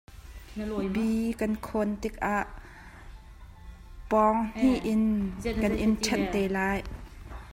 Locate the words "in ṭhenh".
5.83-6.25